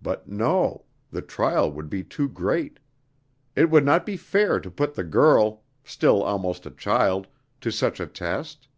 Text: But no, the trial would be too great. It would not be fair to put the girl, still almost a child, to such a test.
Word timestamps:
But 0.00 0.26
no, 0.26 0.86
the 1.10 1.20
trial 1.20 1.70
would 1.70 1.90
be 1.90 2.02
too 2.02 2.26
great. 2.26 2.80
It 3.54 3.68
would 3.68 3.84
not 3.84 4.06
be 4.06 4.16
fair 4.16 4.58
to 4.58 4.70
put 4.70 4.94
the 4.94 5.04
girl, 5.04 5.62
still 5.84 6.22
almost 6.22 6.64
a 6.64 6.70
child, 6.70 7.28
to 7.60 7.70
such 7.70 8.00
a 8.00 8.06
test. 8.06 8.68